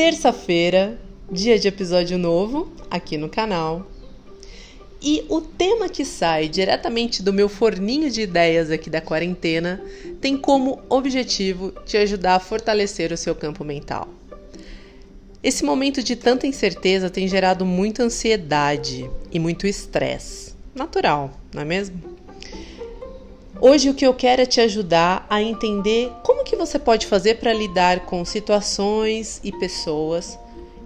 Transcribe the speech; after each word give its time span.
terça-feira, 0.00 0.98
dia 1.30 1.58
de 1.58 1.68
episódio 1.68 2.16
novo 2.16 2.72
aqui 2.90 3.18
no 3.18 3.28
canal. 3.28 3.86
E 4.98 5.26
o 5.28 5.42
tema 5.42 5.90
que 5.90 6.06
sai 6.06 6.48
diretamente 6.48 7.22
do 7.22 7.34
meu 7.34 7.50
forninho 7.50 8.10
de 8.10 8.22
ideias 8.22 8.70
aqui 8.70 8.88
da 8.88 9.02
quarentena 9.02 9.78
tem 10.18 10.38
como 10.38 10.80
objetivo 10.88 11.70
te 11.84 11.98
ajudar 11.98 12.36
a 12.36 12.40
fortalecer 12.40 13.12
o 13.12 13.16
seu 13.18 13.34
campo 13.34 13.62
mental. 13.62 14.08
Esse 15.42 15.62
momento 15.66 16.02
de 16.02 16.16
tanta 16.16 16.46
incerteza 16.46 17.10
tem 17.10 17.28
gerado 17.28 17.66
muita 17.66 18.02
ansiedade 18.02 19.10
e 19.30 19.38
muito 19.38 19.66
estresse. 19.66 20.54
Natural, 20.74 21.30
não 21.52 21.60
é 21.60 21.64
mesmo? 21.66 22.00
Hoje 23.62 23.90
o 23.90 23.94
que 23.94 24.06
eu 24.06 24.14
quero 24.14 24.40
é 24.40 24.46
te 24.46 24.58
ajudar 24.58 25.26
a 25.28 25.42
entender 25.42 26.10
como 26.22 26.44
que 26.44 26.56
você 26.56 26.78
pode 26.78 27.06
fazer 27.06 27.34
para 27.34 27.52
lidar 27.52 28.06
com 28.06 28.24
situações 28.24 29.38
e 29.44 29.52
pessoas 29.52 30.38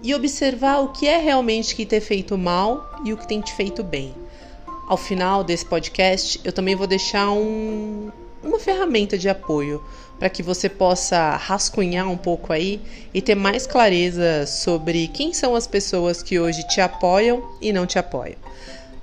e 0.03 0.13
observar 0.13 0.79
o 0.81 0.89
que 0.89 1.07
é 1.07 1.17
realmente 1.17 1.73
que 1.73 1.85
tem 1.85 2.01
feito 2.01 2.37
mal 2.37 2.99
e 3.05 3.13
o 3.13 3.17
que 3.17 3.25
tem 3.25 3.39
te 3.39 3.53
feito 3.53 3.81
bem. 3.81 4.13
Ao 4.89 4.97
final 4.97 5.41
desse 5.41 5.65
podcast, 5.65 6.41
eu 6.43 6.51
também 6.51 6.75
vou 6.75 6.85
deixar 6.85 7.31
um, 7.31 8.11
uma 8.43 8.59
ferramenta 8.59 9.17
de 9.17 9.29
apoio 9.29 9.81
para 10.19 10.29
que 10.29 10.43
você 10.43 10.67
possa 10.67 11.37
rascunhar 11.37 12.09
um 12.09 12.17
pouco 12.17 12.51
aí 12.51 12.81
e 13.13 13.21
ter 13.21 13.35
mais 13.35 13.65
clareza 13.65 14.45
sobre 14.45 15.07
quem 15.07 15.33
são 15.33 15.55
as 15.55 15.65
pessoas 15.65 16.21
que 16.21 16.37
hoje 16.37 16.67
te 16.67 16.81
apoiam 16.81 17.41
e 17.61 17.71
não 17.71 17.85
te 17.85 17.97
apoiam. 17.97 18.37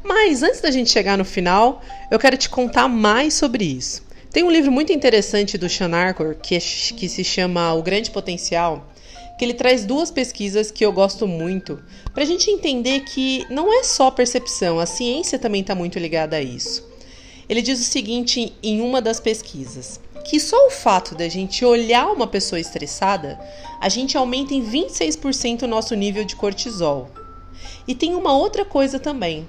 Mas 0.04 0.42
antes 0.42 0.60
da 0.60 0.70
gente 0.70 0.90
chegar 0.90 1.16
no 1.16 1.24
final, 1.24 1.82
eu 2.10 2.18
quero 2.18 2.36
te 2.36 2.48
contar 2.48 2.88
mais 2.88 3.34
sobre 3.34 3.64
isso. 3.64 4.02
Tem 4.32 4.42
um 4.42 4.50
livro 4.50 4.72
muito 4.72 4.92
interessante 4.92 5.56
do 5.56 5.68
Sean 5.68 5.94
Arcor 5.94 6.36
que, 6.36 6.54
é, 6.54 6.58
que 6.58 7.08
se 7.08 7.22
chama 7.22 7.72
O 7.74 7.82
Grande 7.82 8.10
Potencial, 8.10 8.90
que 9.38 9.44
ele 9.44 9.54
traz 9.54 9.84
duas 9.84 10.10
pesquisas 10.10 10.70
que 10.70 10.84
eu 10.84 10.92
gosto 10.92 11.26
muito, 11.28 11.82
para 12.14 12.22
a 12.22 12.26
gente 12.26 12.50
entender 12.50 13.00
que 13.00 13.46
não 13.50 13.72
é 13.72 13.82
só 13.84 14.10
percepção, 14.10 14.78
a 14.78 14.86
ciência 14.86 15.38
também 15.38 15.60
está 15.60 15.74
muito 15.74 15.98
ligada 15.98 16.36
a 16.36 16.42
isso. 16.42 16.90
Ele 17.48 17.60
diz 17.60 17.80
o 17.80 17.84
seguinte 17.84 18.54
em 18.62 18.80
uma 18.80 19.02
das 19.02 19.20
pesquisas: 19.20 20.00
que 20.24 20.40
só 20.40 20.66
o 20.66 20.70
fato 20.70 21.14
da 21.14 21.28
gente 21.28 21.64
olhar 21.64 22.06
uma 22.06 22.26
pessoa 22.26 22.58
estressada, 22.58 23.38
a 23.80 23.88
gente 23.88 24.16
aumenta 24.16 24.54
em 24.54 24.64
26% 24.64 25.62
o 25.62 25.66
nosso 25.66 25.94
nível 25.94 26.24
de 26.24 26.36
cortisol. 26.36 27.10
E 27.86 27.94
tem 27.94 28.14
uma 28.14 28.36
outra 28.36 28.64
coisa 28.64 28.98
também 28.98 29.46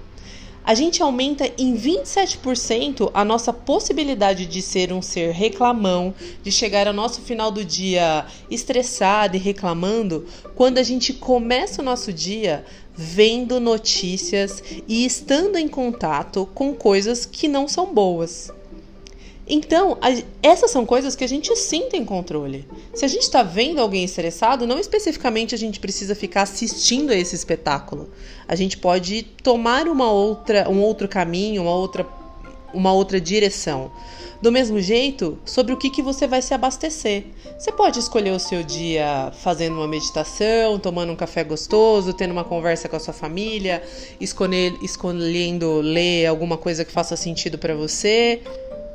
a 0.63 0.73
gente 0.73 1.01
aumenta 1.01 1.51
em 1.57 1.75
27% 1.75 3.11
a 3.13 3.25
nossa 3.25 3.51
possibilidade 3.51 4.45
de 4.45 4.61
ser 4.61 4.93
um 4.93 5.01
ser 5.01 5.31
reclamão, 5.31 6.13
de 6.41 6.51
chegar 6.51 6.87
ao 6.87 6.93
nosso 6.93 7.21
final 7.21 7.51
do 7.51 7.65
dia 7.65 8.25
estressado 8.49 9.35
e 9.35 9.39
reclamando, 9.39 10.25
quando 10.55 10.77
a 10.77 10.83
gente 10.83 11.13
começa 11.13 11.81
o 11.81 11.85
nosso 11.85 12.13
dia 12.13 12.65
vendo 12.95 13.59
notícias 13.59 14.63
e 14.87 15.05
estando 15.05 15.57
em 15.57 15.67
contato 15.67 16.47
com 16.53 16.73
coisas 16.73 17.25
que 17.25 17.47
não 17.47 17.67
são 17.67 17.93
boas. 17.93 18.51
Então, 19.47 19.97
a, 20.01 20.09
essas 20.41 20.71
são 20.71 20.85
coisas 20.85 21.15
que 21.15 21.23
a 21.23 21.27
gente 21.27 21.53
sim 21.55 21.89
tem 21.89 22.05
controle. 22.05 22.65
Se 22.93 23.03
a 23.03 23.07
gente 23.07 23.23
está 23.23 23.43
vendo 23.43 23.79
alguém 23.79 24.03
estressado, 24.03 24.65
não 24.65 24.79
especificamente 24.79 25.53
a 25.53 25.57
gente 25.57 25.79
precisa 25.79 26.15
ficar 26.15 26.43
assistindo 26.43 27.11
a 27.11 27.15
esse 27.15 27.35
espetáculo. 27.35 28.09
A 28.47 28.55
gente 28.55 28.77
pode 28.77 29.23
tomar 29.43 29.87
uma 29.87 30.09
outra, 30.09 30.69
um 30.69 30.81
outro 30.81 31.07
caminho, 31.07 31.63
uma 31.63 31.75
outra, 31.75 32.07
uma 32.73 32.93
outra 32.93 33.19
direção. 33.19 33.91
Do 34.41 34.51
mesmo 34.51 34.81
jeito, 34.81 35.39
sobre 35.45 35.71
o 35.71 35.77
que, 35.77 35.89
que 35.89 36.01
você 36.01 36.27
vai 36.27 36.41
se 36.41 36.53
abastecer. 36.53 37.27
Você 37.57 37.71
pode 37.71 37.97
escolher 37.99 38.31
o 38.31 38.39
seu 38.39 38.61
dia 38.61 39.31
fazendo 39.41 39.77
uma 39.77 39.87
meditação, 39.87 40.77
tomando 40.77 41.13
um 41.13 41.15
café 41.15 41.45
gostoso, 41.45 42.11
tendo 42.11 42.31
uma 42.31 42.43
conversa 42.43 42.89
com 42.89 42.97
a 42.97 42.99
sua 42.99 43.13
família, 43.13 43.81
escolher, 44.19 44.73
escolhendo 44.81 45.79
ler 45.79 46.25
alguma 46.25 46.57
coisa 46.57 46.83
que 46.83 46.91
faça 46.91 47.15
sentido 47.15 47.57
para 47.57 47.73
você 47.73 48.41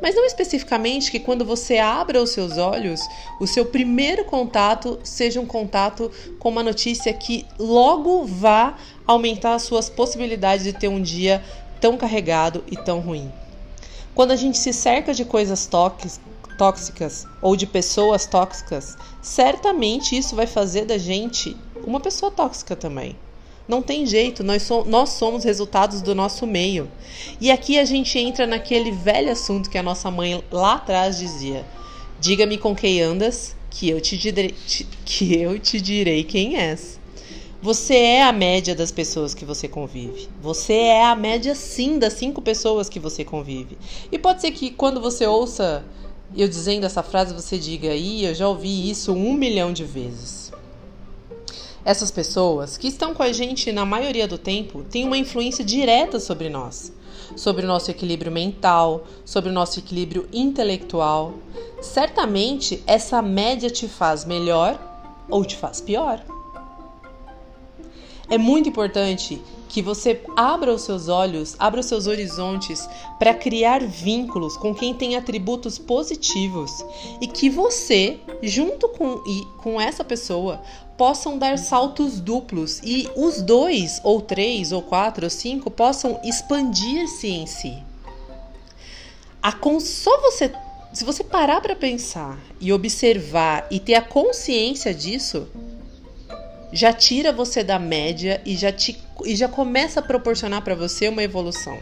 mas 0.00 0.14
não 0.14 0.24
especificamente 0.24 1.10
que 1.10 1.18
quando 1.18 1.44
você 1.44 1.78
abra 1.78 2.22
os 2.22 2.30
seus 2.30 2.56
olhos, 2.56 3.00
o 3.40 3.46
seu 3.46 3.66
primeiro 3.66 4.24
contato 4.24 4.98
seja 5.02 5.40
um 5.40 5.46
contato 5.46 6.10
com 6.38 6.48
uma 6.48 6.62
notícia 6.62 7.12
que 7.12 7.46
logo 7.58 8.24
vá 8.24 8.76
aumentar 9.06 9.54
as 9.54 9.62
suas 9.62 9.88
possibilidades 9.88 10.64
de 10.64 10.72
ter 10.72 10.88
um 10.88 11.02
dia 11.02 11.42
tão 11.80 11.96
carregado 11.96 12.64
e 12.70 12.76
tão 12.76 13.00
ruim. 13.00 13.32
Quando 14.14 14.32
a 14.32 14.36
gente 14.36 14.58
se 14.58 14.72
cerca 14.72 15.14
de 15.14 15.24
coisas 15.24 15.68
tóxicas 16.58 17.26
ou 17.40 17.54
de 17.54 17.66
pessoas 17.66 18.26
tóxicas, 18.26 18.96
certamente 19.22 20.16
isso 20.16 20.34
vai 20.34 20.46
fazer 20.46 20.84
da 20.84 20.98
gente 20.98 21.56
uma 21.84 22.00
pessoa 22.00 22.30
tóxica 22.30 22.74
também. 22.74 23.16
Não 23.68 23.82
tem 23.82 24.06
jeito, 24.06 24.42
nós, 24.42 24.62
so 24.62 24.82
nós 24.86 25.10
somos 25.10 25.44
resultados 25.44 26.00
do 26.00 26.14
nosso 26.14 26.46
meio. 26.46 26.90
E 27.38 27.50
aqui 27.50 27.78
a 27.78 27.84
gente 27.84 28.18
entra 28.18 28.46
naquele 28.46 28.90
velho 28.90 29.30
assunto 29.30 29.68
que 29.68 29.76
a 29.76 29.82
nossa 29.82 30.10
mãe 30.10 30.42
lá 30.50 30.76
atrás 30.76 31.18
dizia: 31.18 31.66
Diga-me 32.18 32.56
com 32.56 32.74
quem 32.74 33.02
andas, 33.02 33.54
que 33.70 33.90
eu 33.90 34.00
te 34.00 34.16
direi, 34.16 34.54
que 35.04 35.38
eu 35.38 35.58
te 35.58 35.80
direi 35.80 36.24
quem 36.24 36.56
és. 36.56 36.98
Você 37.60 37.94
é 37.94 38.22
a 38.22 38.32
média 38.32 38.74
das 38.74 38.90
pessoas 38.90 39.34
que 39.34 39.44
você 39.44 39.68
convive. 39.68 40.28
Você 40.40 40.74
é 40.74 41.04
a 41.04 41.14
média, 41.14 41.54
sim, 41.54 41.98
das 41.98 42.14
cinco 42.14 42.40
pessoas 42.40 42.88
que 42.88 43.00
você 43.00 43.24
convive. 43.24 43.76
E 44.10 44.18
pode 44.18 44.40
ser 44.40 44.52
que 44.52 44.70
quando 44.70 45.00
você 45.00 45.26
ouça 45.26 45.84
eu 46.36 46.48
dizendo 46.48 46.84
essa 46.84 47.02
frase, 47.02 47.34
você 47.34 47.58
diga: 47.58 47.94
Ih, 47.94 48.24
eu 48.24 48.34
já 48.34 48.48
ouvi 48.48 48.88
isso 48.88 49.12
um 49.12 49.34
milhão 49.34 49.72
de 49.72 49.84
vezes. 49.84 50.47
Essas 51.84 52.10
pessoas, 52.10 52.76
que 52.76 52.88
estão 52.88 53.14
com 53.14 53.22
a 53.22 53.32
gente 53.32 53.72
na 53.72 53.84
maioria 53.84 54.26
do 54.26 54.36
tempo, 54.36 54.82
têm 54.84 55.04
uma 55.04 55.16
influência 55.16 55.64
direta 55.64 56.20
sobre 56.20 56.48
nós, 56.48 56.92
sobre 57.36 57.64
o 57.64 57.68
nosso 57.68 57.90
equilíbrio 57.90 58.32
mental, 58.32 59.04
sobre 59.24 59.50
o 59.50 59.52
nosso 59.52 59.78
equilíbrio 59.78 60.28
intelectual. 60.32 61.34
Certamente 61.80 62.82
essa 62.86 63.22
média 63.22 63.70
te 63.70 63.86
faz 63.88 64.24
melhor 64.24 64.78
ou 65.30 65.44
te 65.44 65.56
faz 65.56 65.80
pior. 65.80 66.22
É 68.30 68.36
muito 68.36 68.68
importante 68.68 69.40
que 69.68 69.80
você 69.80 70.22
abra 70.36 70.72
os 70.72 70.82
seus 70.82 71.08
olhos, 71.08 71.54
abra 71.58 71.80
os 71.80 71.86
seus 71.86 72.06
horizontes 72.06 72.88
para 73.18 73.34
criar 73.34 73.80
vínculos 73.82 74.56
com 74.56 74.74
quem 74.74 74.94
tem 74.94 75.16
atributos 75.16 75.78
positivos 75.78 76.84
e 77.20 77.26
que 77.26 77.48
você, 77.48 78.18
junto 78.42 78.88
com, 78.88 79.22
e, 79.26 79.44
com 79.62 79.80
essa 79.80 80.04
pessoa, 80.04 80.62
possam 80.96 81.38
dar 81.38 81.58
saltos 81.58 82.20
duplos 82.20 82.80
e 82.82 83.08
os 83.16 83.40
dois, 83.40 84.00
ou 84.02 84.20
três, 84.20 84.72
ou 84.72 84.82
quatro, 84.82 85.24
ou 85.24 85.30
cinco 85.30 85.70
possam 85.70 86.20
expandir-se 86.24 87.28
em 87.28 87.46
si. 87.46 87.76
A 89.42 89.52
só 89.80 90.20
você, 90.20 90.52
se 90.92 91.04
você 91.04 91.22
parar 91.22 91.60
para 91.60 91.76
pensar 91.76 92.38
e 92.60 92.72
observar 92.72 93.66
e 93.70 93.78
ter 93.78 93.94
a 93.94 94.02
consciência 94.02 94.92
disso, 94.92 95.48
já 96.72 96.92
tira 96.92 97.32
você 97.32 97.62
da 97.62 97.78
média 97.78 98.42
e 98.44 98.56
já, 98.56 98.72
te, 98.72 99.00
e 99.24 99.34
já 99.34 99.48
começa 99.48 100.00
a 100.00 100.02
proporcionar 100.02 100.62
para 100.62 100.74
você 100.74 101.08
uma 101.08 101.22
evolução. 101.22 101.78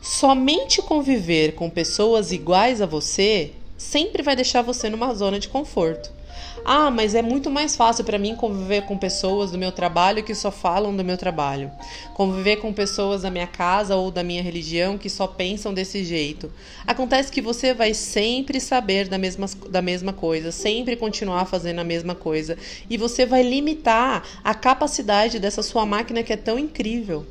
Somente 0.00 0.80
conviver 0.80 1.54
com 1.54 1.68
pessoas 1.68 2.30
iguais 2.30 2.80
a 2.80 2.86
você 2.86 3.52
sempre 3.78 4.22
vai 4.22 4.36
deixar 4.36 4.60
você 4.60 4.90
numa 4.90 5.14
zona 5.14 5.38
de 5.38 5.48
conforto. 5.48 6.18
Ah, 6.64 6.90
mas 6.90 7.14
é 7.14 7.22
muito 7.22 7.50
mais 7.50 7.76
fácil 7.76 8.04
para 8.04 8.18
mim 8.18 8.34
conviver 8.34 8.82
com 8.82 8.98
pessoas 8.98 9.50
do 9.50 9.58
meu 9.58 9.72
trabalho 9.72 10.22
que 10.22 10.34
só 10.34 10.50
falam 10.50 10.94
do 10.94 11.04
meu 11.04 11.16
trabalho. 11.16 11.70
Conviver 12.14 12.56
com 12.56 12.72
pessoas 12.72 13.22
da 13.22 13.30
minha 13.30 13.46
casa 13.46 13.96
ou 13.96 14.10
da 14.10 14.22
minha 14.22 14.42
religião 14.42 14.98
que 14.98 15.08
só 15.08 15.26
pensam 15.26 15.72
desse 15.72 16.04
jeito. 16.04 16.52
Acontece 16.86 17.32
que 17.32 17.40
você 17.40 17.72
vai 17.72 17.94
sempre 17.94 18.60
saber 18.60 19.08
da 19.08 19.16
mesma, 19.16 19.46
da 19.70 19.80
mesma 19.80 20.12
coisa, 20.12 20.52
sempre 20.52 20.96
continuar 20.96 21.46
fazendo 21.46 21.78
a 21.78 21.84
mesma 21.84 22.14
coisa. 22.14 22.58
E 22.90 22.96
você 22.96 23.24
vai 23.24 23.42
limitar 23.42 24.22
a 24.42 24.54
capacidade 24.54 25.38
dessa 25.38 25.62
sua 25.62 25.86
máquina 25.86 26.22
que 26.22 26.32
é 26.32 26.36
tão 26.36 26.58
incrível. 26.58 27.24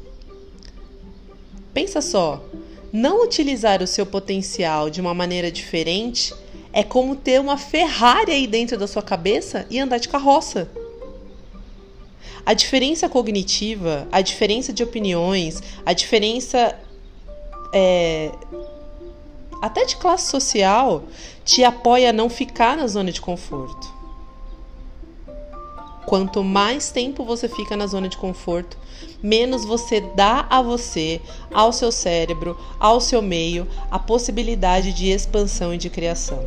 Pensa 1.74 2.02
só, 2.02 2.44
não 2.98 3.24
utilizar 3.24 3.84
o 3.84 3.88
seu 3.88 4.06
potencial 4.06 4.90
de 4.90 5.00
uma 5.00 5.14
maneira 5.14 5.52
diferente 5.52 6.34
é 6.74 6.84
como 6.84 7.16
ter 7.16 7.40
uma 7.40 7.56
Ferrari 7.56 8.32
aí 8.32 8.48
dentro 8.48 8.78
da 8.78 8.88
sua 8.88 9.04
cabeça 9.04 9.68
e 9.70 9.80
andar 9.80 10.00
de 10.00 10.10
carroça. 10.10 10.68
A 12.44 12.54
diferença 12.54 13.08
cognitiva, 13.08 14.08
a 14.12 14.22
diferença 14.22 14.74
de 14.74 14.82
opiniões, 14.84 15.62
a 15.86 15.94
diferença 15.94 16.76
é, 17.72 18.32
até 19.62 19.86
de 19.86 19.98
classe 19.98 20.32
social 20.32 21.04
te 21.46 21.64
apoia 21.64 22.10
a 22.10 22.14
não 22.14 22.30
ficar 22.30 22.76
na 22.76 22.88
zona 22.88 23.12
de 23.12 23.22
conforto. 23.22 23.97
Quanto 26.08 26.42
mais 26.42 26.90
tempo 26.90 27.26
você 27.26 27.50
fica 27.50 27.76
na 27.76 27.86
zona 27.86 28.08
de 28.08 28.16
conforto, 28.16 28.78
menos 29.22 29.66
você 29.66 30.00
dá 30.00 30.48
a 30.50 30.62
você, 30.62 31.20
ao 31.54 31.74
seu 31.74 31.92
cérebro, 31.92 32.58
ao 32.80 33.02
seu 33.02 33.22
meio, 33.22 33.68
a 33.92 34.00
possibilidade 34.00 34.94
de 34.94 35.10
expansão 35.10 35.74
e 35.74 35.78
de 35.78 35.90
criação. 35.90 36.40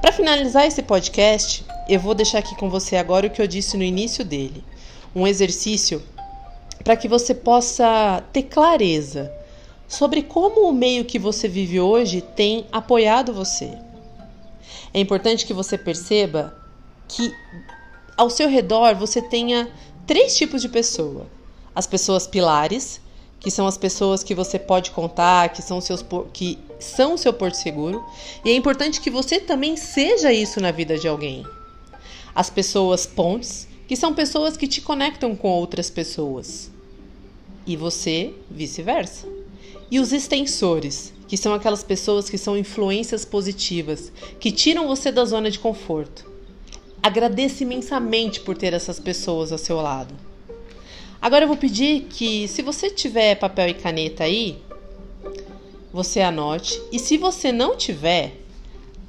Para 0.00 0.12
finalizar 0.12 0.66
esse 0.66 0.82
podcast, 0.82 1.62
eu 1.90 2.00
vou 2.00 2.14
deixar 2.14 2.38
aqui 2.38 2.56
com 2.56 2.70
você 2.70 2.96
agora 2.96 3.26
o 3.26 3.30
que 3.30 3.42
eu 3.42 3.46
disse 3.46 3.76
no 3.76 3.84
início 3.84 4.24
dele. 4.24 4.64
Um 5.14 5.26
exercício 5.26 6.02
para 6.82 6.96
que 6.96 7.06
você 7.06 7.34
possa 7.34 8.24
ter 8.32 8.44
clareza 8.44 9.30
sobre 9.86 10.22
como 10.22 10.66
o 10.66 10.72
meio 10.72 11.04
que 11.04 11.18
você 11.18 11.48
vive 11.48 11.80
hoje 11.80 12.22
tem 12.22 12.64
apoiado 12.72 13.30
você. 13.30 13.76
É 14.94 15.00
importante 15.00 15.44
que 15.44 15.52
você 15.52 15.76
perceba 15.76 16.56
que 17.06 17.34
ao 18.18 18.28
seu 18.28 18.48
redor 18.48 18.96
você 18.96 19.22
tenha 19.22 19.70
três 20.04 20.36
tipos 20.36 20.60
de 20.60 20.68
pessoa: 20.68 21.26
as 21.72 21.86
pessoas 21.86 22.26
pilares, 22.26 23.00
que 23.38 23.50
são 23.50 23.66
as 23.66 23.78
pessoas 23.78 24.24
que 24.24 24.34
você 24.34 24.58
pode 24.58 24.90
contar, 24.90 25.50
que 25.50 25.62
são 25.62 25.80
seus 25.80 26.04
que 26.32 26.58
são 26.80 27.14
o 27.14 27.18
seu 27.18 27.32
porto 27.32 27.54
seguro, 27.54 28.04
e 28.44 28.50
é 28.50 28.54
importante 28.54 29.00
que 29.00 29.10
você 29.10 29.38
também 29.38 29.76
seja 29.76 30.32
isso 30.32 30.60
na 30.60 30.72
vida 30.72 30.98
de 30.98 31.06
alguém. 31.06 31.46
As 32.34 32.50
pessoas 32.50 33.06
pontes, 33.06 33.68
que 33.86 33.96
são 33.96 34.12
pessoas 34.12 34.56
que 34.56 34.66
te 34.66 34.80
conectam 34.80 35.34
com 35.34 35.48
outras 35.48 35.88
pessoas. 35.88 36.70
E 37.66 37.76
você 37.76 38.34
vice-versa. 38.50 39.26
E 39.90 39.98
os 39.98 40.12
extensores, 40.12 41.12
que 41.26 41.36
são 41.36 41.52
aquelas 41.52 41.82
pessoas 41.82 42.28
que 42.28 42.38
são 42.38 42.56
influências 42.56 43.24
positivas, 43.24 44.12
que 44.38 44.52
tiram 44.52 44.86
você 44.86 45.10
da 45.10 45.24
zona 45.24 45.50
de 45.50 45.58
conforto. 45.58 46.37
Agradeça 47.02 47.62
imensamente 47.62 48.40
por 48.40 48.56
ter 48.56 48.72
essas 48.72 48.98
pessoas 48.98 49.52
ao 49.52 49.58
seu 49.58 49.80
lado. 49.80 50.14
Agora 51.20 51.44
eu 51.44 51.48
vou 51.48 51.56
pedir 51.56 52.02
que, 52.02 52.46
se 52.48 52.62
você 52.62 52.90
tiver 52.90 53.34
papel 53.36 53.68
e 53.68 53.74
caneta 53.74 54.24
aí, 54.24 54.60
você 55.92 56.20
anote. 56.20 56.80
E 56.92 56.98
se 56.98 57.16
você 57.16 57.50
não 57.50 57.76
tiver, 57.76 58.36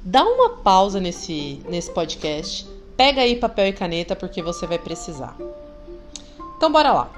dá 0.02 0.24
uma 0.24 0.50
pausa 0.50 1.00
nesse, 1.00 1.60
nesse 1.68 1.90
podcast. 1.90 2.66
Pega 2.96 3.22
aí 3.22 3.36
papel 3.36 3.68
e 3.68 3.72
caneta 3.72 4.16
porque 4.16 4.42
você 4.42 4.66
vai 4.66 4.78
precisar. 4.78 5.36
Então 6.56 6.70
bora 6.70 6.92
lá. 6.92 7.12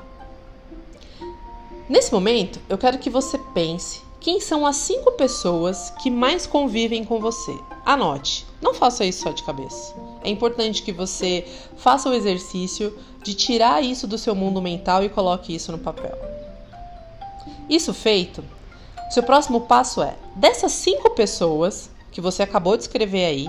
Nesse 1.89 2.13
momento, 2.13 2.61
eu 2.69 2.79
quero 2.79 2.99
que 2.99 3.11
você 3.11 3.39
pense 3.53 4.03
quem 4.23 4.41
são 4.41 4.65
as 4.65 4.77
cinco 4.77 5.13
pessoas 5.13 5.93
que 6.01 6.09
mais 6.09 6.47
convivem 6.47 7.05
com 7.05 7.19
você. 7.19 7.53
Anote, 7.85 8.47
não 8.61 8.73
faça 8.73 9.05
isso 9.05 9.25
só 9.25 9.33
de 9.33 9.43
cabeça. 9.43 9.95
É 10.23 10.31
importante 10.31 10.85
que 10.85 10.93
você 10.93 11.45
faça 11.77 12.09
o 12.09 12.15
exercício 12.15 12.97
de 13.25 13.35
tirar 13.35 13.83
isso 13.83 14.07
do 14.07 14.17
seu 14.17 14.35
mundo 14.35 14.63
mental 14.63 15.03
e 15.03 15.09
coloque 15.09 15.53
isso 15.53 15.73
no 15.73 15.79
papel. 15.79 16.17
Isso 17.69 17.93
feito, 17.93 18.45
seu 19.11 19.25
próximo 19.25 19.63
passo 19.63 20.01
é: 20.01 20.17
dessas 20.37 20.71
cinco 20.71 21.11
pessoas 21.11 21.91
que 22.13 22.21
você 22.21 22.45
acabou 22.45 22.77
de 22.77 22.85
escrever 22.85 23.25
aí, 23.25 23.49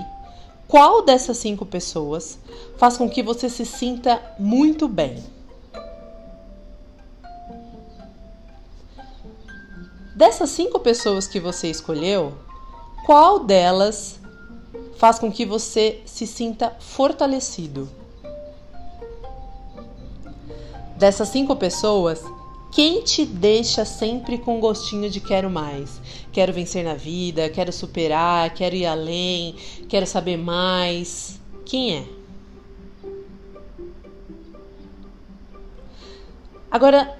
qual 0.66 1.02
dessas 1.02 1.38
cinco 1.38 1.64
pessoas 1.64 2.38
faz 2.76 2.96
com 2.96 3.08
que 3.08 3.22
você 3.22 3.48
se 3.48 3.64
sinta 3.64 4.20
muito 4.38 4.88
bem? 4.88 5.22
Dessas 10.14 10.50
cinco 10.50 10.78
pessoas 10.78 11.26
que 11.26 11.40
você 11.40 11.68
escolheu, 11.68 12.34
qual 13.04 13.40
delas 13.40 14.20
faz 14.96 15.18
com 15.18 15.30
que 15.30 15.44
você 15.44 16.02
se 16.06 16.24
sinta 16.24 16.72
fortalecido? 16.78 17.88
Dessas 20.96 21.28
cinco 21.28 21.56
pessoas, 21.56 22.22
quem 22.70 23.02
te 23.02 23.26
deixa 23.26 23.84
sempre 23.84 24.38
com 24.38 24.60
gostinho 24.60 25.10
de 25.10 25.20
quero 25.20 25.50
mais? 25.50 26.00
Quero 26.32 26.52
vencer 26.52 26.84
na 26.84 26.94
vida, 26.94 27.48
quero 27.48 27.72
superar, 27.72 28.54
quero 28.54 28.76
ir 28.76 28.86
além, 28.86 29.56
quero 29.88 30.06
saber 30.06 30.36
mais. 30.36 31.40
Quem 31.64 31.96
é? 31.96 32.06
Agora, 36.70 37.16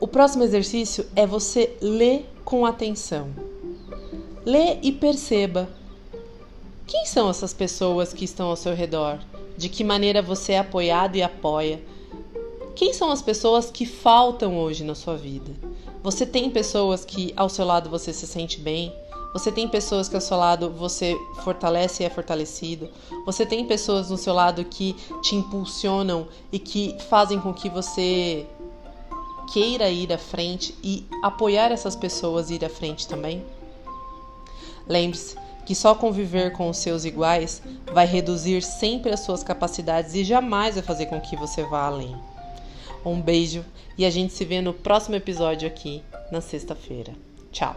o 0.00 0.06
próximo 0.06 0.44
exercício 0.44 1.06
é 1.16 1.26
você 1.26 1.76
ler 1.80 2.28
com 2.44 2.64
atenção. 2.64 3.28
Lê 4.44 4.78
e 4.82 4.92
perceba 4.92 5.68
quem 6.86 7.04
são 7.04 7.28
essas 7.28 7.52
pessoas 7.52 8.12
que 8.12 8.24
estão 8.24 8.48
ao 8.48 8.56
seu 8.56 8.74
redor, 8.74 9.18
de 9.56 9.68
que 9.68 9.84
maneira 9.84 10.22
você 10.22 10.52
é 10.52 10.58
apoiado 10.58 11.16
e 11.16 11.22
apoia. 11.22 11.82
Quem 12.74 12.92
são 12.92 13.10
as 13.10 13.20
pessoas 13.20 13.70
que 13.70 13.84
faltam 13.84 14.58
hoje 14.58 14.84
na 14.84 14.94
sua 14.94 15.16
vida? 15.16 15.50
Você 16.02 16.24
tem 16.24 16.48
pessoas 16.48 17.04
que 17.04 17.34
ao 17.36 17.48
seu 17.48 17.66
lado 17.66 17.90
você 17.90 18.12
se 18.12 18.26
sente 18.26 18.60
bem? 18.60 18.94
Você 19.32 19.52
tem 19.52 19.68
pessoas 19.68 20.08
que 20.08 20.14
ao 20.14 20.20
seu 20.20 20.36
lado 20.36 20.70
você 20.70 21.14
fortalece 21.42 22.02
e 22.02 22.06
é 22.06 22.10
fortalecido? 22.10 22.88
Você 23.26 23.44
tem 23.44 23.66
pessoas 23.66 24.08
no 24.08 24.16
seu 24.16 24.32
lado 24.32 24.64
que 24.64 24.94
te 25.20 25.34
impulsionam 25.34 26.28
e 26.50 26.58
que 26.58 26.96
fazem 27.10 27.38
com 27.40 27.52
que 27.52 27.68
você 27.68 28.46
queira 29.52 29.88
ir 29.88 30.12
à 30.12 30.18
frente 30.18 30.74
e 30.82 31.06
apoiar 31.22 31.72
essas 31.72 31.96
pessoas 31.96 32.50
a 32.50 32.54
ir 32.54 32.64
à 32.64 32.68
frente 32.68 33.06
também? 33.06 33.44
Lembre-se 34.86 35.36
que 35.66 35.74
só 35.74 35.94
conviver 35.94 36.52
com 36.52 36.70
os 36.70 36.78
seus 36.78 37.04
iguais 37.04 37.62
vai 37.92 38.06
reduzir 38.06 38.62
sempre 38.62 39.12
as 39.12 39.20
suas 39.20 39.42
capacidades 39.42 40.14
e 40.14 40.24
jamais 40.24 40.76
vai 40.76 40.84
fazer 40.84 41.06
com 41.06 41.20
que 41.20 41.36
você 41.36 41.62
vá 41.64 41.86
além. 41.86 42.16
Um 43.04 43.20
beijo 43.20 43.64
e 43.96 44.06
a 44.06 44.10
gente 44.10 44.32
se 44.32 44.44
vê 44.44 44.60
no 44.60 44.72
próximo 44.72 45.16
episódio 45.16 45.68
aqui 45.68 46.02
na 46.32 46.40
sexta-feira. 46.40 47.12
Tchau! 47.52 47.76